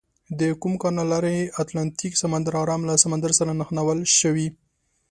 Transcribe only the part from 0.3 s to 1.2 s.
د کوم کانال له